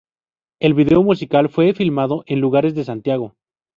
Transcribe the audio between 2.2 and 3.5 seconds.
en lugares de Santiago.